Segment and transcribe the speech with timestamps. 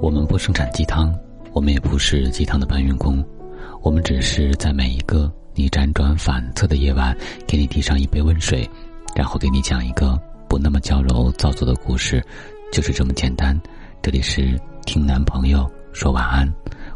[0.00, 1.14] 我们不生产鸡汤，
[1.52, 3.22] 我们也不是鸡汤的搬运工，
[3.82, 7.14] 我们只是在每一个你辗转反侧的夜晚，
[7.46, 8.68] 给你递上一杯温水，
[9.14, 10.18] 然后给你讲一个
[10.48, 12.24] 不那么娇柔造作的故事，
[12.72, 13.58] 就是这么简单。
[14.00, 16.50] 这里是听男朋友说晚安，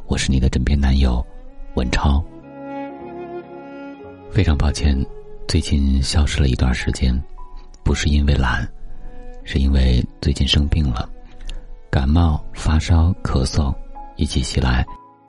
[0.07, 1.25] 我是你的枕边男友
[1.75, 2.25] 文超。
[4.30, 4.98] 非常抱歉，
[5.46, 7.22] 最近消失了一段时间，
[7.82, 8.66] 不是因为懒，
[9.44, 11.07] 是因为最近生病了。
[11.94, 13.72] 感冒、发烧、咳嗽
[14.16, 14.84] 一起袭来，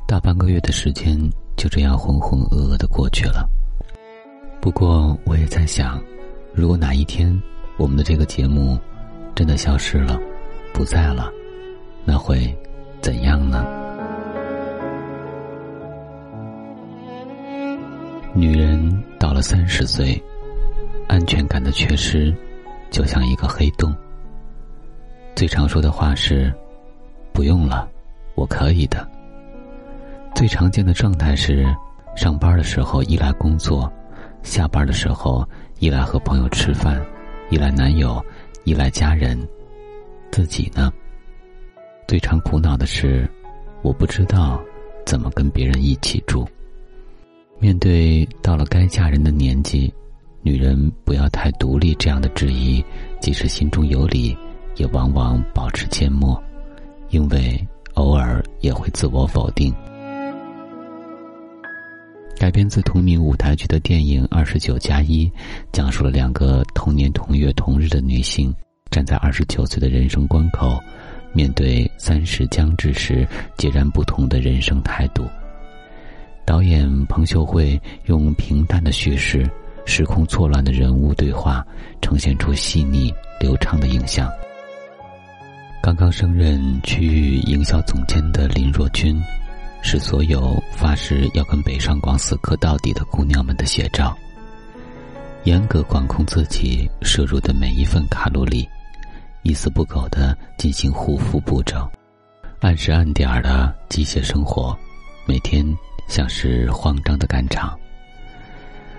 [0.07, 1.15] 大半个月的时间
[1.55, 3.47] 就这样浑浑噩噩的过去了。
[4.59, 6.01] 不过我也在想，
[6.55, 7.39] 如果哪一天
[7.77, 8.79] 我们的这个节目
[9.35, 10.19] 真的消失了，
[10.73, 11.31] 不在了，
[12.03, 12.51] 那会
[12.99, 13.63] 怎样呢？
[18.33, 20.19] 女人到了三十岁，
[21.07, 22.35] 安全感的缺失，
[22.89, 23.95] 就像一个黑洞。
[25.35, 26.53] 最常说的话是
[27.33, 27.85] ：“不用了，
[28.35, 29.05] 我可以的。”
[30.33, 31.65] 最常见的状态是：
[32.15, 33.91] 上班的时候依赖工作，
[34.43, 35.45] 下班的时候
[35.79, 37.05] 依赖和朋友吃饭，
[37.49, 38.23] 依赖男友，
[38.63, 39.37] 依赖家人。
[40.31, 40.91] 自己呢？
[42.07, 43.29] 最常苦恼的是：
[43.81, 44.63] 我不知道
[45.05, 46.47] 怎么跟别人一起住。
[47.59, 49.93] 面对到了该嫁人的年纪，
[50.41, 52.83] 女人不要太独立这样的质疑，
[53.19, 54.37] 即使心中有理。
[54.75, 56.41] 也往往保持缄默，
[57.09, 59.73] 因为偶尔也会自我否定。
[62.37, 65.25] 改编自同名舞台剧的电影《二十九加一》，
[65.71, 68.53] 讲述了两个同年同月同日的女性
[68.91, 70.77] 站在二十九岁的人生关口，
[71.33, 73.25] 面对三十将至时
[73.57, 75.25] 截然不同的人生态度。
[76.45, 79.49] 导演彭秀慧用平淡的叙事、
[79.85, 81.65] 时空错乱的人物对话，
[82.01, 84.29] 呈现出细腻流畅的影像。
[85.85, 89.21] 刚刚升任区域营销总监的林若君，
[89.83, 94.17] 是所有发誓要跟北上广死磕到底的姑娘们的写照。
[95.43, 98.67] 严格管控自己摄入的每一份卡路里，
[99.43, 101.87] 一丝不苟的进行护肤步骤，
[102.61, 104.75] 按时按点儿的机械生活，
[105.27, 105.63] 每天
[106.07, 107.77] 像是慌张的赶场。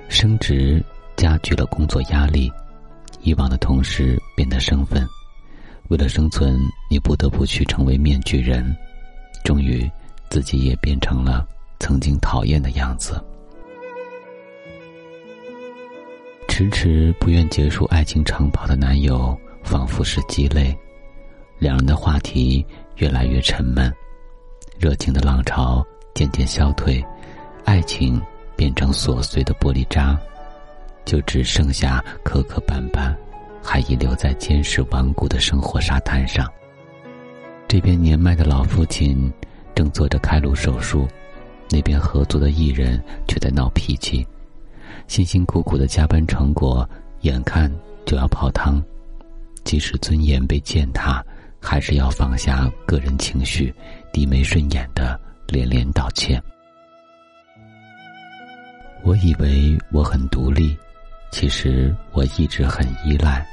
[0.09, 0.81] 升职
[1.17, 2.49] 加剧了工作压力，
[3.23, 5.05] 以往的同事变得生分。
[5.89, 6.59] 为了生存，
[6.91, 8.77] 你不得不去成为面具人，
[9.45, 9.89] 终于，
[10.29, 11.47] 自己也变成了
[11.79, 13.23] 曾经讨厌的样子。
[16.49, 20.77] 迟迟不愿结束爱情长跑的男友，仿佛是鸡肋，
[21.59, 22.65] 两人的话题
[22.97, 23.93] 越来越沉闷，
[24.79, 27.05] 热情的浪潮渐渐消退，
[27.65, 28.21] 爱情
[28.57, 30.19] 变成琐碎的玻璃渣，
[31.05, 33.15] 就只剩下磕磕绊绊。
[33.67, 36.49] 还遗留在坚实顽固的生活沙滩上。
[37.67, 39.31] 这边年迈的老父亲
[39.75, 41.09] 正做着开颅手术，
[41.69, 44.25] 那边合作的艺人却在闹脾气，
[45.09, 46.89] 辛辛苦苦的加班成果
[47.23, 47.69] 眼看
[48.05, 48.81] 就要泡汤，
[49.65, 51.21] 即使尊严被践踏，
[51.61, 53.75] 还是要放下个人情绪，
[54.13, 56.41] 低眉顺眼的连连道歉。
[59.03, 60.77] 我以为我很独立，
[61.33, 63.45] 其实我一直很依赖。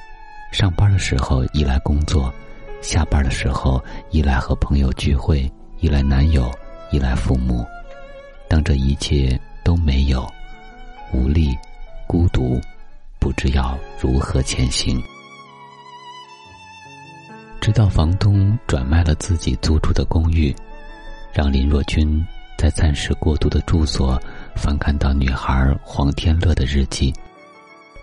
[0.54, 2.32] 上班的时候依赖工作，
[2.80, 6.52] 下班的时候依赖和朋友聚会，依赖男友，
[6.92, 7.66] 依赖父母。
[8.48, 10.32] 当这一切都没有，
[11.12, 11.58] 无力、
[12.06, 12.62] 孤独，
[13.20, 15.02] 不知要如何前行。
[17.60, 20.56] 直到房东转卖了自己租住的公寓，
[21.34, 22.24] 让林若君
[22.60, 24.22] 在暂时过渡的住所
[24.56, 27.12] 翻看到女孩黄天乐的日记。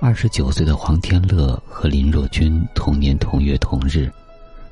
[0.03, 4.11] 二十九岁的黄天乐和林若君同年同月同日，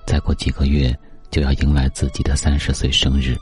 [0.07, 0.99] 再过几个月
[1.31, 3.37] 就要迎来自己的三十岁生日。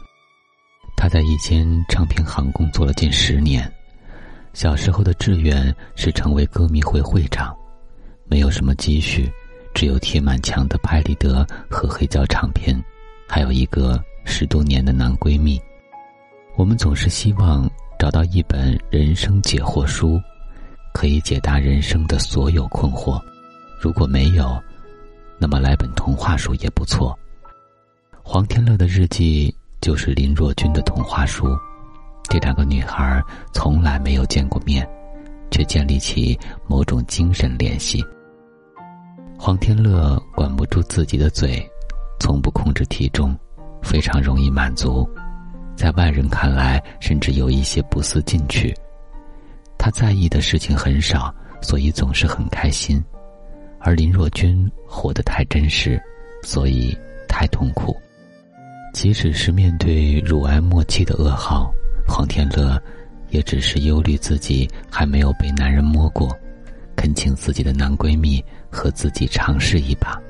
[0.96, 3.72] 他在一间唱片行工作了近十年，
[4.52, 7.56] 小时候的志愿是成为歌迷会会长，
[8.24, 9.30] 没有什么积蓄，
[9.72, 12.76] 只有贴满墙的拍立得和黑胶唱片，
[13.28, 15.56] 还有一个十多年的男闺蜜。
[16.56, 20.20] 我们总是希望找到一本人生解惑书。
[21.06, 23.22] 可以解答人生的所有困惑，
[23.80, 24.60] 如果没有，
[25.38, 27.16] 那么来本童话书也不错。
[28.24, 31.56] 黄天乐的日记就是林若君的童话书，
[32.24, 33.22] 这两个女孩
[33.52, 34.84] 从来没有见过面，
[35.48, 36.36] 却建立起
[36.66, 38.04] 某种精神联系。
[39.38, 41.64] 黄天乐管不住自己的嘴，
[42.18, 43.32] 从不控制体重，
[43.80, 45.08] 非常容易满足，
[45.76, 48.74] 在外人看来甚至有一些不思进取。
[49.86, 53.00] 他在意的事情很少，所以总是很开心；
[53.78, 56.02] 而林若君活得太真实，
[56.42, 56.92] 所以
[57.28, 57.96] 太痛苦。
[58.92, 61.72] 即使是面对乳癌末期的噩耗，
[62.04, 62.82] 黄天乐
[63.28, 66.36] 也只是忧虑自己还没有被男人摸过，
[66.96, 70.20] 恳请自己的男闺蜜和自己尝试一把。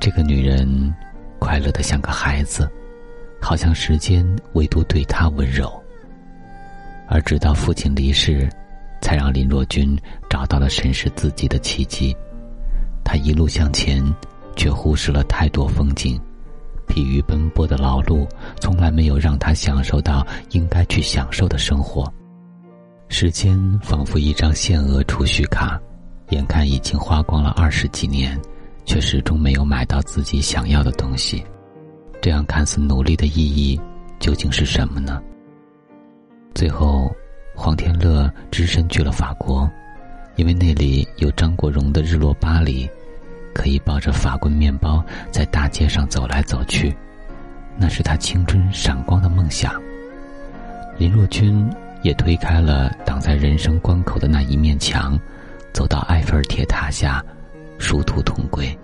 [0.00, 0.66] 这个女人
[1.38, 2.66] 快乐的像个孩子，
[3.38, 4.24] 好像时间
[4.54, 5.70] 唯独对她温柔。
[7.08, 8.48] 而直到父亲离世，
[9.00, 12.14] 才让林若君找到了审视自己的契机。
[13.04, 14.04] 他一路向前，
[14.54, 16.20] 却忽视了太多风景。
[16.86, 18.26] 疲于奔波的劳碌，
[18.60, 22.10] 从来没有让他享受到应该去享受的生活。
[23.08, 25.80] 时间仿佛一张限额储蓄卡，
[26.30, 28.38] 眼看已经花光了二十几年，
[28.84, 31.42] 却始终没有买到自己想要的东西。
[32.20, 33.78] 这样看似努力的意义，
[34.18, 35.22] 究竟是什么呢？
[36.54, 37.14] 最后，
[37.54, 39.70] 黄天乐只身去了法国，
[40.36, 42.86] 因为那里有张国荣的《日落巴黎》。
[43.54, 46.96] 可以抱着法棍面包在大街上走来走去，
[47.76, 49.74] 那是他青春闪光的梦想。
[50.96, 51.68] 林若君
[52.02, 55.18] 也推开了挡在人生关口的那一面墙，
[55.72, 57.20] 走到埃菲尔铁塔下，
[57.78, 58.78] 殊途同归。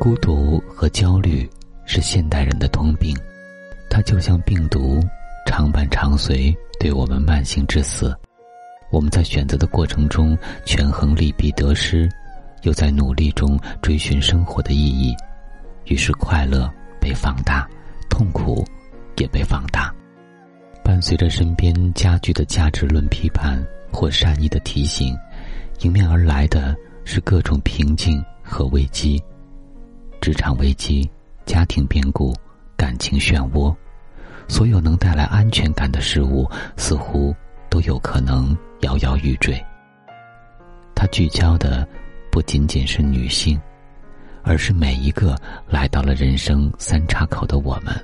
[0.00, 1.48] 孤独和焦虑
[1.84, 3.16] 是现代人的通病，
[3.88, 5.00] 它就像病毒，
[5.46, 8.16] 常伴常随，对我们慢性致死。
[8.90, 12.08] 我们在选择的过程中权衡利弊得失。
[12.62, 15.16] 又在努力中追寻生活的意义，
[15.86, 17.68] 于是快乐被放大，
[18.08, 18.64] 痛苦
[19.16, 19.92] 也被放大。
[20.84, 23.60] 伴随着身边加剧的价值论批判
[23.92, 25.12] 或善意的提醒，
[25.80, 26.72] 迎面而来的
[27.04, 29.20] 是各种瓶颈和危机：
[30.20, 31.10] 职场危机、
[31.44, 32.32] 家庭变故、
[32.76, 33.74] 感情漩涡。
[34.48, 37.34] 所有能带来安全感的事物，似乎
[37.68, 39.62] 都有可能摇摇欲坠。
[40.94, 41.86] 他聚焦的。
[42.32, 43.60] 不仅仅是女性，
[44.42, 45.36] 而是每一个
[45.68, 47.94] 来到了人生三岔口的我们。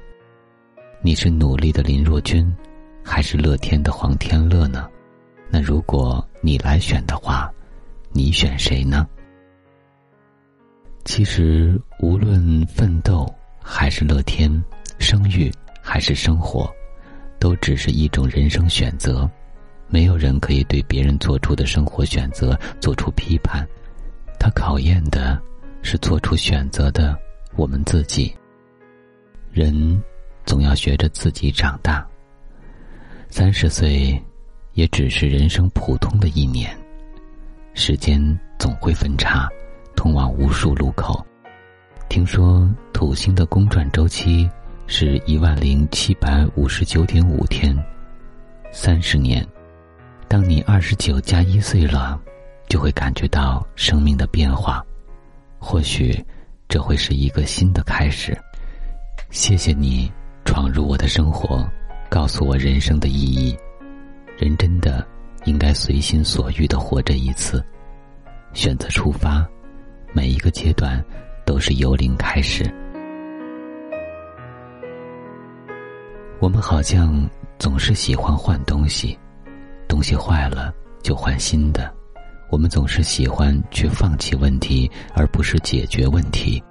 [1.00, 2.54] 你是努力的林若君，
[3.02, 4.86] 还是乐天的黄天乐呢？
[5.48, 7.50] 那如果你来选的话，
[8.12, 9.08] 你选谁呢？
[11.06, 13.26] 其实，无论奋斗
[13.62, 14.62] 还是乐天，
[14.98, 15.50] 生育
[15.88, 16.70] 还是生活，
[17.38, 19.28] 都只是一种人生选择。
[19.86, 23.66] 没有人可以对别人做出的生活选择做出批判。
[24.38, 25.40] 他考验的
[25.80, 27.18] 是做出选择的
[27.56, 28.36] 我们自己。
[29.50, 29.98] 人
[30.44, 32.06] 总要学着自己长大。
[33.30, 34.22] 三十岁，
[34.74, 36.76] 也只是人生普通的一年。
[37.72, 38.20] 时间
[38.58, 39.48] 总会分叉，
[39.96, 41.24] 通往无数路口。
[42.10, 44.48] 听说土星的公转周期
[44.88, 47.76] 是一万零七百五十九点五天，
[48.72, 49.46] 三十年。
[50.26, 52.20] 当你二十九加一岁了。
[52.68, 54.84] 就会感觉到生命的变化，
[55.58, 56.22] 或许
[56.68, 58.36] 这会是一个新的开始。
[59.30, 60.12] 谢谢你
[60.44, 61.66] 闯入我的生活，
[62.10, 63.56] 告诉我人生的意义。
[64.36, 65.02] 人真的
[65.46, 67.64] 应该随心所欲的活着一次，
[68.52, 69.48] 选择出发，
[70.12, 71.02] 每一个阶段
[71.46, 72.70] 都是由零开始。
[76.40, 79.18] 我们好像总是喜欢换东西，
[79.88, 81.92] 东西坏了就换新的。
[82.48, 86.62] 我们总是喜欢去放弃问题，而不是解决问题。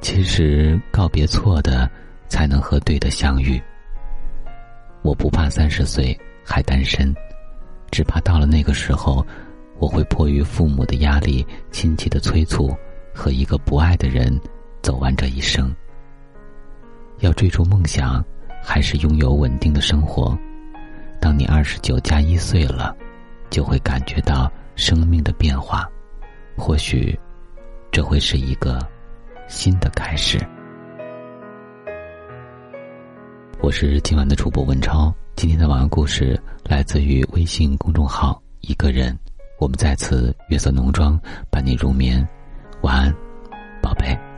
[0.00, 1.90] 其实告别错的，
[2.28, 3.60] 才能和对的相遇。
[5.02, 7.12] 我不怕三十岁还单身，
[7.90, 9.26] 只怕到了那个时候，
[9.78, 12.72] 我会迫于父母的压力、亲戚的催促，
[13.12, 14.40] 和一个不爱的人
[14.82, 15.74] 走完这一生。
[17.18, 18.24] 要追逐梦想，
[18.62, 20.38] 还是拥有稳定的生活？
[21.20, 22.96] 当你二十九加一岁了，
[23.50, 24.50] 就会感觉到。
[24.76, 25.86] 生命的变化，
[26.56, 27.18] 或许
[27.92, 28.78] 这会是一个
[29.46, 30.38] 新的开始。
[33.60, 39.14] 我是今晚的主播文超，今天的晚安故事来自于微信公众号“一个人”。
[39.60, 42.26] 我们在此月色浓妆伴你入眠，
[42.80, 43.14] 晚安，
[43.82, 44.29] 宝贝。